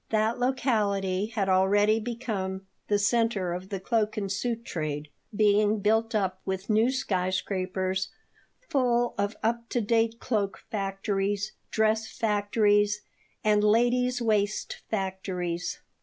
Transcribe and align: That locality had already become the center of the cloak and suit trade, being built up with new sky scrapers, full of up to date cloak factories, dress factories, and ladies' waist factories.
That 0.09 0.39
locality 0.39 1.27
had 1.27 1.47
already 1.47 1.99
become 1.99 2.65
the 2.87 2.97
center 2.97 3.53
of 3.53 3.69
the 3.69 3.79
cloak 3.79 4.17
and 4.17 4.31
suit 4.31 4.65
trade, 4.65 5.09
being 5.31 5.79
built 5.79 6.15
up 6.15 6.41
with 6.43 6.71
new 6.71 6.89
sky 6.89 7.29
scrapers, 7.29 8.09
full 8.67 9.13
of 9.19 9.35
up 9.43 9.69
to 9.69 9.79
date 9.79 10.19
cloak 10.19 10.57
factories, 10.71 11.51
dress 11.69 12.07
factories, 12.07 13.01
and 13.43 13.63
ladies' 13.63 14.23
waist 14.23 14.77
factories. 14.89 15.81